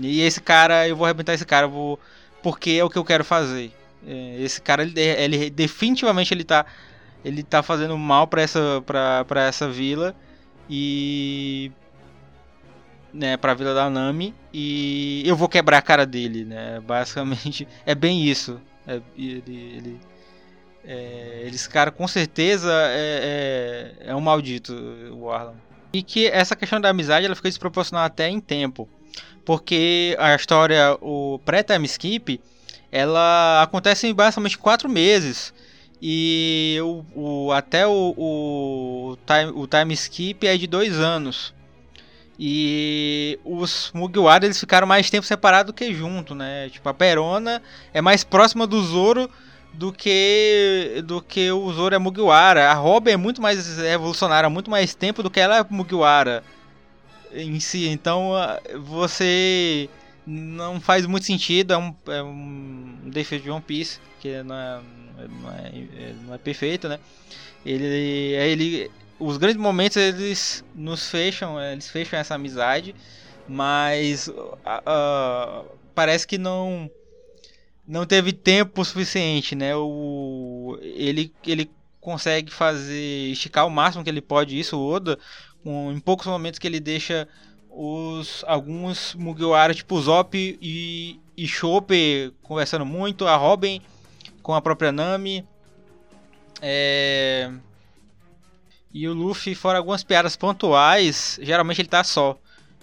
E 0.00 0.20
esse 0.22 0.40
cara, 0.40 0.88
eu 0.88 0.96
vou 0.96 1.04
arrebentar 1.04 1.34
esse 1.34 1.46
cara, 1.46 1.68
vou 1.68 2.00
porque 2.42 2.72
é 2.72 2.84
o 2.84 2.90
que 2.90 2.98
eu 2.98 3.04
quero 3.04 3.24
fazer. 3.24 3.72
É, 4.04 4.36
esse 4.40 4.60
cara, 4.60 4.82
ele, 4.82 5.00
ele 5.00 5.50
definitivamente 5.50 6.34
ele 6.34 6.44
tá 6.44 6.66
ele 7.24 7.42
tá 7.42 7.62
fazendo 7.62 7.96
mal 7.96 8.26
para 8.26 8.42
essa 8.42 8.82
para 8.86 9.42
essa 9.42 9.68
vila 9.68 10.14
e 10.68 11.72
né, 13.12 13.38
a 13.40 13.54
vila 13.54 13.72
da 13.72 13.88
Nami 13.88 14.34
e 14.52 15.22
eu 15.24 15.36
vou 15.36 15.48
quebrar 15.48 15.78
a 15.78 15.82
cara 15.82 16.04
dele, 16.04 16.44
né? 16.44 16.80
Basicamente 16.80 17.66
é 17.86 17.94
bem 17.94 18.24
isso. 18.24 18.60
É, 18.86 19.00
ele, 19.16 19.42
ele, 19.46 20.00
é, 20.84 21.50
cara 21.70 21.90
com 21.90 22.06
certeza 22.06 22.70
é, 22.70 23.94
é, 24.02 24.10
é 24.10 24.14
um 24.14 24.20
maldito, 24.20 24.74
o 25.12 25.30
Arlan. 25.30 25.54
E 25.92 26.02
que 26.02 26.26
essa 26.26 26.56
questão 26.56 26.80
da 26.80 26.90
amizade 26.90 27.24
ela 27.24 27.36
fica 27.36 27.48
desproporcional 27.48 28.04
até 28.04 28.28
em 28.28 28.40
tempo, 28.40 28.88
porque 29.44 30.16
a 30.18 30.34
história, 30.34 30.98
o 31.00 31.38
pré-time 31.44 31.86
skip, 31.86 32.40
ela 32.90 33.62
acontece 33.62 34.08
em 34.08 34.14
basicamente 34.14 34.58
quatro 34.58 34.88
meses 34.88 35.53
e 36.06 36.78
o, 36.82 37.02
o 37.14 37.52
até 37.52 37.86
o, 37.86 38.14
o, 38.14 39.16
time, 39.24 39.52
o 39.54 39.66
time 39.66 39.94
skip 39.94 40.46
é 40.46 40.54
de 40.54 40.66
dois 40.66 41.00
anos. 41.00 41.54
E 42.38 43.38
os 43.42 43.90
Mugiwara 43.94 44.44
eles 44.44 44.60
ficaram 44.60 44.86
mais 44.86 45.08
tempo 45.08 45.26
separados 45.26 45.72
do 45.72 45.74
que 45.74 45.94
junto, 45.94 46.34
né? 46.34 46.68
Tipo, 46.68 46.90
a 46.90 46.92
Perona 46.92 47.62
é 47.94 48.02
mais 48.02 48.22
próxima 48.22 48.66
do 48.66 48.82
Zoro 48.82 49.30
do 49.72 49.94
que 49.94 51.02
do 51.06 51.22
que 51.22 51.50
o 51.50 51.72
Zoro 51.72 51.94
é 51.94 51.98
Mugiwara. 51.98 52.70
A 52.70 52.74
Robin 52.74 53.12
é 53.12 53.16
muito 53.16 53.40
mais 53.40 53.78
revolucionária, 53.78 54.46
há 54.46 54.50
muito 54.50 54.70
mais 54.70 54.94
tempo 54.94 55.22
do 55.22 55.30
que 55.30 55.40
ela 55.40 55.56
é 55.56 55.66
Mugiwara 55.70 56.44
em 57.32 57.58
si. 57.60 57.88
Então, 57.88 58.32
você 58.78 59.88
não 60.26 60.80
faz 60.80 61.06
muito 61.06 61.26
sentido, 61.26 61.72
é 61.74 61.78
um, 61.78 61.94
é 62.06 62.22
um 62.22 63.10
defeito 63.10 63.42
de 63.42 63.50
One 63.50 63.62
Piece, 63.62 63.98
que 64.20 64.42
não 64.42 64.54
é, 64.54 64.80
não 65.28 65.50
é, 65.52 65.68
é, 65.68 66.14
não 66.26 66.34
é 66.34 66.38
perfeito, 66.38 66.88
né? 66.88 66.98
Ele, 67.64 68.34
é, 68.34 68.48
ele, 68.48 68.90
os 69.18 69.36
grandes 69.36 69.60
momentos 69.60 69.96
eles 69.96 70.64
nos 70.74 71.08
fecham, 71.08 71.60
eles 71.60 71.88
fecham 71.88 72.18
essa 72.18 72.34
amizade, 72.34 72.94
mas 73.48 74.28
uh, 74.28 75.64
parece 75.94 76.26
que 76.26 76.38
não 76.38 76.90
não 77.86 78.06
teve 78.06 78.32
tempo 78.32 78.82
suficiente, 78.82 79.54
né? 79.54 79.76
O, 79.76 80.78
ele, 80.80 81.32
ele 81.46 81.70
consegue 82.00 82.50
fazer 82.50 83.30
esticar 83.30 83.66
o 83.66 83.70
máximo 83.70 84.02
que 84.02 84.10
ele 84.10 84.22
pode 84.22 84.58
isso, 84.58 84.78
o 84.78 84.86
Oda, 84.86 85.18
com, 85.62 85.92
em 85.92 86.00
poucos 86.00 86.26
momentos 86.26 86.58
que 86.58 86.66
ele 86.66 86.80
deixa 86.80 87.28
os 87.74 88.44
alguns 88.46 89.14
Mugiwara 89.14 89.74
tipo 89.74 90.00
Zop 90.00 90.36
e, 90.36 91.20
e 91.36 91.48
Chopper 91.48 92.32
conversando 92.42 92.86
muito, 92.86 93.26
a 93.26 93.36
Robin 93.36 93.82
com 94.42 94.54
a 94.54 94.62
própria 94.62 94.92
Nami. 94.92 95.44
É... 96.62 97.50
E 98.92 99.08
o 99.08 99.12
Luffy, 99.12 99.56
fora 99.56 99.78
algumas 99.78 100.04
piadas 100.04 100.36
pontuais, 100.36 101.38
geralmente 101.42 101.80
ele 101.80 101.88
tá 101.88 102.04
só. 102.04 102.38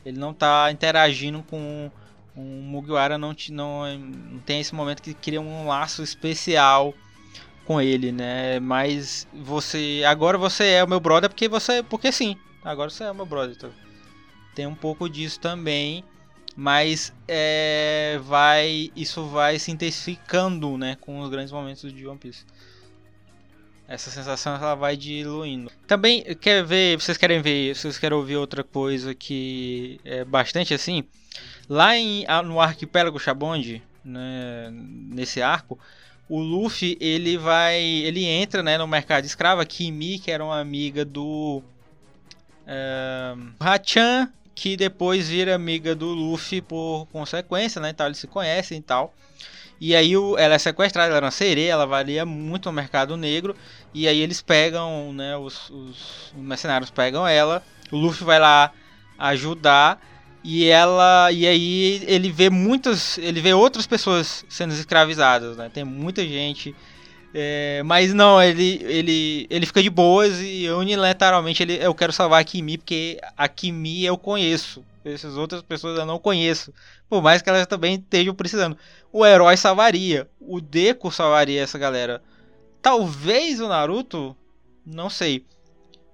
Ele 0.06 0.20
não 0.20 0.34
tá 0.34 0.70
interagindo 0.72 1.42
com 1.44 1.90
um 2.36 2.62
Mugiwara, 2.64 3.18
não, 3.18 3.34
não, 3.50 3.98
não 3.98 4.40
tem 4.40 4.60
esse 4.60 4.76
momento 4.76 5.02
que 5.02 5.14
cria 5.14 5.40
um 5.40 5.68
laço 5.68 6.04
especial 6.04 6.94
com 7.66 7.80
ele, 7.80 8.12
né? 8.12 8.60
Mas 8.60 9.26
você. 9.34 10.04
Agora 10.06 10.38
você 10.38 10.72
é 10.72 10.84
o 10.84 10.88
meu 10.88 11.00
brother 11.00 11.30
porque 11.30 11.48
você. 11.48 11.82
Porque 11.82 12.12
sim. 12.12 12.36
Agora 12.64 12.90
você 12.90 13.06
é 13.06 13.12
o 13.12 13.16
meu 13.16 13.26
brother. 13.26 13.56
Então 13.56 13.91
tem 14.56 14.66
um 14.66 14.76
pouco 14.76 15.10
disso 15.10 15.40
também, 15.40 16.04
mas 16.56 17.14
é, 17.28 18.20
vai 18.24 18.92
isso 18.96 19.26
vai 19.26 19.58
se 19.60 19.72
intensificando, 19.72 20.78
né, 20.78 20.98
com 21.00 21.20
os 21.20 21.30
grandes 21.30 21.52
momentos 21.52 21.92
de 21.94 22.06
One 22.08 22.20
Piece. 22.20 22.46
essa 23.88 24.10
sensação 24.10 24.56
ela 24.56 24.76
vai 24.76 24.96
diluindo. 24.96 25.72
Também 25.88 26.24
quer 26.36 26.64
ver, 26.64 27.00
vocês 27.00 27.18
querem 27.18 27.42
ver, 27.42 27.76
vocês 27.76 27.98
querem 27.98 28.18
ouvir 28.18 28.38
outra 28.38 28.64
coisa 28.64 29.14
que 29.16 30.00
é 30.04 30.24
bastante 30.26 30.74
assim, 30.74 31.04
lá 31.70 31.96
em, 31.96 32.26
no 32.46 32.60
arquipélago 32.60 33.20
Chabonde, 33.20 33.82
né, 34.04 34.70
nesse 34.72 35.42
arco, 35.42 35.80
o 36.32 36.40
Luffy 36.40 36.98
ele 37.02 37.38
vai, 37.38 37.82
ele 37.82 38.24
entra, 38.24 38.64
né, 38.64 38.78
no 38.78 38.88
mercado 38.88 39.24
de 39.24 39.28
escravo. 39.28 39.60
A 39.62 39.66
Kimi, 39.66 40.18
que 40.18 40.32
era 40.32 40.42
uma 40.42 40.60
amiga 40.60 41.04
do 41.04 41.62
é, 42.66 43.36
Hachan, 43.60 44.32
que 44.54 44.76
depois 44.76 45.30
vira 45.30 45.56
amiga 45.56 45.96
do 45.96 46.08
Luffy 46.08 46.62
por 46.62 47.08
consequência, 47.12 47.82
né? 47.82 47.90
Então 47.90 48.06
eles 48.06 48.18
se 48.18 48.28
conhecem 48.28 48.78
e 48.78 48.82
tal. 48.82 49.14
E 49.80 49.96
aí 49.96 50.14
ela 50.38 50.54
é 50.54 50.60
sequestrada, 50.60 51.08
ela 51.08 51.18
era 51.18 51.26
uma 51.26 51.32
sereia, 51.32 51.72
ela 51.72 51.88
valia 51.88 52.24
muito 52.24 52.68
no 52.68 52.74
mercado 52.74 53.18
negro. 53.18 53.56
E 53.92 54.08
aí 54.08 54.20
eles 54.20 54.40
pegam, 54.40 55.12
né? 55.12 55.36
Os, 55.36 55.72
os, 55.72 56.34
mercenários 56.36 56.92
pegam 56.92 57.28
ela. 57.28 57.64
O 57.92 57.98
Luffy 57.98 58.24
vai 58.24 58.40
lá 58.40 58.72
ajudar. 59.18 60.00
E 60.44 60.68
ela. 60.68 61.32
E 61.32 61.48
aí 61.48 62.04
ele 62.06 62.32
vê 62.32 62.48
muitas. 62.50 63.18
Ele 63.18 63.42
vê 63.42 63.54
outras 63.54 63.88
pessoas 63.88 64.46
sendo 64.48 64.72
escravizadas, 64.74 65.58
né? 65.58 65.68
Tem 65.74 65.84
muita 65.84 66.24
gente. 66.24 66.76
É, 67.34 67.82
mas 67.84 68.14
não, 68.14 68.42
ele, 68.42 68.82
ele, 68.84 69.48
ele 69.50 69.66
fica 69.66 69.82
de 69.82 69.90
boas 69.90 70.40
e 70.42 70.70
unilateralmente 70.70 71.64
ele, 71.64 71.78
eu 71.82 71.96
quero 71.96 72.12
salvar 72.12 72.42
a 72.42 72.44
Kimi 72.44 72.78
porque 72.78 73.20
a 73.38 73.48
Kimi 73.48 74.04
eu 74.04 74.18
conheço. 74.18 74.84
Essas 75.04 75.36
outras 75.36 75.62
pessoas 75.62 75.98
eu 75.98 76.06
não 76.06 76.20
conheço. 76.20 76.74
Por 77.10 77.22
mais 77.22 77.42
que 77.42 77.50
elas 77.50 77.66
também 77.68 77.96
estejam 77.96 78.36
precisando. 78.36 78.78
O 79.12 79.26
herói 79.26 79.58
salvaria. 79.58 80.30
O 80.40 80.62
Deku 80.62 81.12
salvaria 81.12 81.62
essa 81.62 81.78
galera. 81.78 82.22
Talvez 82.82 83.60
o 83.60 83.68
Naruto. 83.68 84.36
Não 84.86 85.10
sei. 85.10 85.46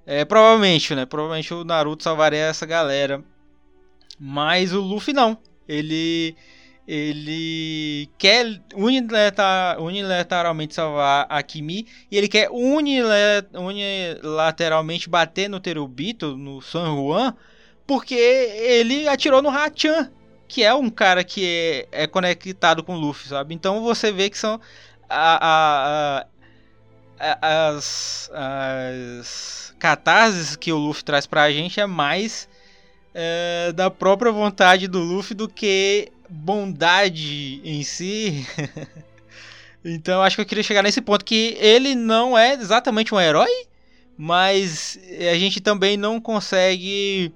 É, 0.05 0.23
provavelmente, 0.23 0.95
né? 0.95 1.05
Provavelmente 1.05 1.53
o 1.53 1.65
Naruto 1.65 2.03
salvaria 2.03 2.45
essa 2.45 2.65
galera. 2.65 3.23
Mas 4.17 4.71
o 4.71 4.79
Luffy 4.79 5.13
não. 5.13 5.37
Ele. 5.67 6.35
Ele 6.87 8.09
quer 8.17 8.61
unilateralmente 9.77 10.73
salvar 10.73 11.27
a 11.29 11.43
Kimi. 11.43 11.85
E 12.09 12.17
ele 12.17 12.29
quer 12.29 12.49
unilateralmente 12.49 15.09
bater 15.09 15.49
no 15.49 15.59
Terubito, 15.59 16.37
no 16.37 16.61
San 16.61 16.95
Juan 16.95 17.35
porque 17.87 18.13
ele 18.13 19.07
atirou 19.07 19.41
no 19.41 19.49
Hachan, 19.49 20.11
que 20.47 20.63
é 20.63 20.73
um 20.73 20.89
cara 20.89 21.23
que 21.23 21.87
é, 21.91 22.03
é, 22.03 22.07
conectado 22.07 22.83
com 22.83 22.95
o 22.95 22.99
Luffy, 22.99 23.29
sabe? 23.29 23.55
Então 23.55 23.81
você 23.81 24.11
vê 24.11 24.29
que 24.29 24.37
são 24.37 24.59
a, 25.09 25.47
a, 25.47 26.27
a, 27.19 27.67
as, 27.69 28.29
as 28.33 29.73
catarses 29.79 30.57
que 30.57 30.71
o 30.71 30.77
Luffy 30.77 31.03
traz 31.03 31.25
pra 31.25 31.49
gente 31.49 31.79
é 31.79 31.85
mais 31.85 32.49
é, 33.13 33.71
da 33.71 33.89
própria 33.89 34.31
vontade 34.31 34.87
do 34.87 34.99
Luffy 34.99 35.33
do 35.33 35.47
que 35.47 36.11
bondade 36.29 37.61
em 37.63 37.83
si. 37.83 38.45
então 39.83 40.21
acho 40.21 40.35
que 40.35 40.41
eu 40.41 40.45
queria 40.45 40.63
chegar 40.63 40.83
nesse 40.83 41.01
ponto 41.01 41.25
que 41.25 41.57
ele 41.59 41.95
não 41.95 42.37
é 42.37 42.53
exatamente 42.53 43.13
um 43.13 43.19
herói, 43.19 43.49
mas 44.17 44.99
a 45.31 45.37
gente 45.37 45.61
também 45.61 45.97
não 45.97 46.19
consegue 46.19 47.33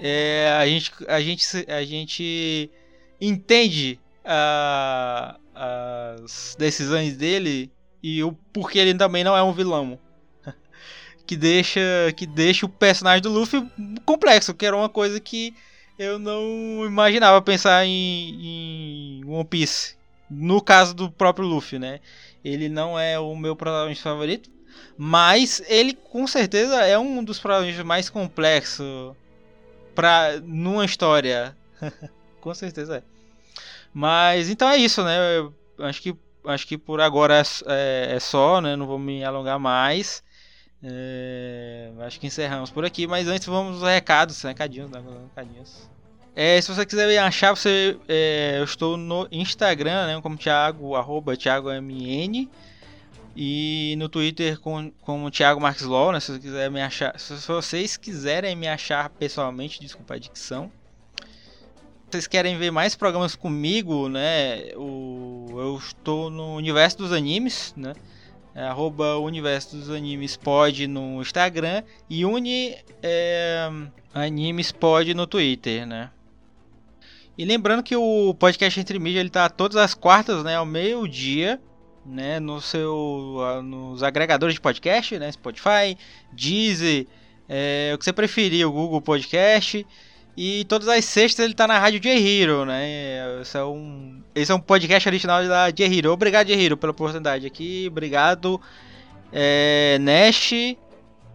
é, 0.00 0.56
a, 0.58 0.66
gente, 0.66 0.92
a, 1.08 1.20
gente, 1.20 1.66
a 1.68 1.84
gente 1.84 2.70
entende 3.20 3.98
a, 4.24 5.36
as 5.54 6.56
decisões 6.58 7.16
dele 7.16 7.70
e 8.02 8.22
o 8.22 8.32
porquê 8.52 8.78
ele 8.78 8.94
também 8.94 9.24
não 9.24 9.36
é 9.36 9.42
um 9.42 9.52
vilão. 9.52 9.98
que 11.26 11.36
deixa 11.36 11.80
que 12.16 12.26
deixa 12.26 12.64
o 12.64 12.68
personagem 12.68 13.22
do 13.22 13.30
Luffy 13.30 13.66
complexo, 14.04 14.54
que 14.54 14.64
era 14.64 14.76
uma 14.76 14.88
coisa 14.88 15.18
que 15.18 15.54
eu 15.98 16.18
não 16.18 16.84
imaginava 16.86 17.42
pensar 17.42 17.84
em, 17.84 19.20
em 19.20 19.24
One 19.26 19.44
Piece. 19.44 19.96
No 20.30 20.60
caso 20.60 20.94
do 20.94 21.10
próprio 21.10 21.46
Luffy, 21.46 21.78
né? 21.78 22.00
Ele 22.44 22.68
não 22.68 22.98
é 22.98 23.18
o 23.18 23.34
meu 23.34 23.56
protagonista 23.56 24.10
favorito, 24.10 24.50
mas 24.96 25.62
ele 25.68 25.94
com 25.94 26.26
certeza 26.26 26.82
é 26.82 26.98
um 26.98 27.24
dos 27.24 27.38
protagonistas 27.38 27.84
mais 27.84 28.08
complexos 28.08 29.14
pra, 29.94 30.40
numa 30.42 30.84
história. 30.84 31.56
Com 32.40 32.54
certeza 32.54 32.98
é. 32.98 33.02
Mas 33.92 34.48
então 34.48 34.68
é 34.68 34.76
isso, 34.76 35.02
né? 35.02 35.38
Eu 35.38 35.52
acho 35.80 36.00
que, 36.00 36.16
acho 36.44 36.66
que 36.66 36.78
por 36.78 37.00
agora 37.00 37.34
é, 37.34 37.42
é, 37.66 38.16
é 38.16 38.20
só, 38.20 38.60
né? 38.60 38.76
Não 38.76 38.86
vou 38.86 38.98
me 38.98 39.24
alongar 39.24 39.58
mais. 39.58 40.22
É, 40.82 41.90
acho 42.00 42.20
que 42.20 42.26
encerramos 42.26 42.70
por 42.70 42.84
aqui, 42.84 43.06
mas 43.06 43.26
antes 43.26 43.46
vamos 43.46 43.82
aos 43.82 43.92
recados, 43.92 44.40
recadinhos, 44.42 44.90
né? 44.90 45.02
recadinhos. 45.34 45.88
É, 46.36 46.60
se 46.60 46.72
você 46.72 46.86
quiser 46.86 47.08
me 47.08 47.18
achar, 47.18 47.54
você, 47.54 47.98
é, 48.06 48.58
eu 48.58 48.64
estou 48.64 48.96
no 48.96 49.26
Instagram, 49.32 50.06
né, 50.06 50.20
como 50.22 50.36
Thiago, 50.36 50.94
arroba 50.94 51.36
Thiago 51.36 51.68
MN. 51.68 52.48
E 53.40 53.94
no 53.98 54.08
Twitter 54.08 54.58
com, 54.58 54.90
com 55.00 55.24
o 55.24 55.30
Thiago 55.30 55.60
Marques 55.60 55.84
Law, 55.84 56.10
né? 56.10 56.18
Se, 56.18 56.32
você 56.32 56.40
quiser 56.40 56.70
me 56.72 56.82
achar, 56.82 57.16
se 57.18 57.34
vocês 57.46 57.96
quiserem 57.96 58.56
me 58.56 58.66
achar 58.66 59.08
pessoalmente, 59.10 59.80
desculpa 59.80 60.14
a 60.14 60.18
dicção. 60.18 60.72
Se 61.16 62.12
vocês 62.12 62.26
querem 62.26 62.58
ver 62.58 62.72
mais 62.72 62.96
programas 62.96 63.36
comigo, 63.36 64.08
né? 64.08 64.72
O, 64.74 65.46
eu 65.52 65.76
estou 65.76 66.30
no 66.30 66.56
Universo 66.56 66.98
dos 66.98 67.12
Animes, 67.12 67.72
né? 67.76 67.92
É, 68.58 68.62
arroba 68.64 69.16
Universo 69.18 69.76
dos 69.76 69.88
Animes 69.88 70.36
pode 70.36 70.88
no 70.88 71.22
Instagram 71.22 71.84
e 72.10 72.24
Uni 72.24 72.74
é, 73.00 73.70
Animes 74.12 74.72
pode 74.72 75.14
no 75.14 75.28
Twitter, 75.28 75.86
né? 75.86 76.10
E 77.38 77.44
lembrando 77.44 77.84
que 77.84 77.94
o 77.94 78.34
podcast 78.34 78.80
Entre 78.80 78.98
Mídia 78.98 79.20
ele 79.20 79.30
tá 79.30 79.48
todas 79.48 79.76
as 79.76 79.94
quartas, 79.94 80.42
né, 80.42 80.56
ao 80.56 80.66
meio-dia 80.66 81.60
né, 82.04 82.40
no 82.40 82.60
seu, 82.60 83.38
nos 83.62 84.02
agregadores 84.02 84.56
de 84.56 84.60
podcast, 84.60 85.16
né, 85.20 85.30
Spotify, 85.30 85.96
Deezer, 86.32 87.06
é, 87.48 87.92
o 87.94 87.98
que 87.98 88.04
você 88.04 88.12
preferir, 88.12 88.66
o 88.66 88.72
Google 88.72 89.00
Podcast. 89.00 89.86
E 90.40 90.64
todas 90.66 90.86
as 90.86 91.04
sextas 91.04 91.42
ele 91.42 91.52
está 91.52 91.66
na 91.66 91.80
Rádio 91.80 91.98
J-Hero, 91.98 92.64
né? 92.64 93.40
Esse 93.42 93.58
é, 93.58 93.64
um, 93.64 94.22
esse 94.32 94.52
é 94.52 94.54
um 94.54 94.60
podcast 94.60 95.08
original 95.08 95.44
da 95.48 95.68
J-Hero. 95.68 96.12
Obrigado, 96.12 96.46
J-Hero, 96.46 96.76
pela 96.76 96.92
oportunidade 96.92 97.44
aqui. 97.44 97.88
Obrigado, 97.90 98.60
é, 99.32 99.98
Nash. 100.00 100.52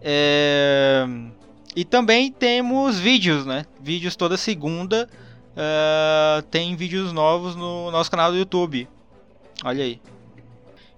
É, 0.00 1.04
e 1.76 1.84
também 1.84 2.32
temos 2.32 2.98
vídeos, 2.98 3.44
né? 3.44 3.66
Vídeos 3.78 4.16
toda 4.16 4.38
segunda. 4.38 5.06
Uh, 5.52 6.40
tem 6.44 6.74
vídeos 6.74 7.12
novos 7.12 7.54
no 7.54 7.90
nosso 7.90 8.10
canal 8.10 8.32
do 8.32 8.38
YouTube. 8.38 8.88
Olha 9.62 9.84
aí. 9.84 10.00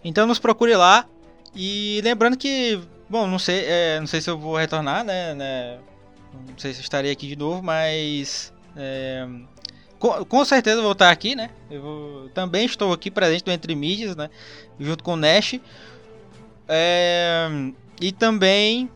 Então 0.04 0.28
nos 0.28 0.38
procure 0.38 0.76
lá. 0.76 1.06
E 1.52 2.00
lembrando 2.04 2.36
que, 2.36 2.78
bom, 3.10 3.26
não 3.26 3.40
sei, 3.40 3.64
é, 3.66 3.98
não 3.98 4.06
sei 4.06 4.20
se 4.20 4.30
eu 4.30 4.38
vou 4.38 4.54
retornar, 4.54 5.02
né, 5.02 5.34
né 5.34 5.78
Não 6.48 6.58
sei 6.58 6.72
se 6.72 6.80
estarei 6.80 7.10
aqui 7.10 7.26
de 7.26 7.36
novo, 7.36 7.62
mas 7.62 8.52
é, 8.76 9.26
com, 9.98 10.24
com, 10.24 10.44
certeza 10.44 10.82
vou 10.82 10.92
estar 10.92 11.10
aqui, 11.10 11.34
né? 11.34 11.50
Eu 11.70 11.82
vou, 11.82 12.28
também 12.30 12.66
estou 12.66 12.92
aqui 12.92 13.10
presente 13.10 13.46
no 13.46 13.52
Entre 13.52 13.74
Mídias, 13.74 14.14
né? 14.14 14.30
Junto 14.78 15.02
com 15.02 15.14
o 15.14 15.16
Nash. 15.16 15.60
É, 16.68 17.48
e 18.00 18.12
também 18.12 18.90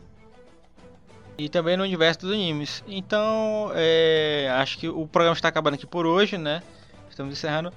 e 1.37 1.49
também 1.49 1.75
no 1.75 1.83
universo 1.83 2.21
dos 2.21 2.31
animes. 2.31 2.83
Então, 2.87 3.71
é, 3.73 4.51
acho 4.57 4.77
que 4.77 4.87
o 4.87 5.07
programa 5.07 5.35
está 5.35 5.47
acabando 5.47 5.73
aqui 5.73 5.87
por 5.87 6.05
hoje, 6.05 6.37
né? 6.37 6.61
Estamos 7.09 7.33
encerrando. 7.33 7.73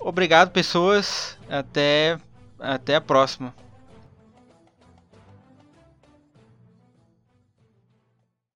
Obrigado, 0.00 0.50
pessoas. 0.50 1.38
Até 1.48 2.18
até 2.58 2.96
a 2.96 3.00
próxima. 3.00 3.54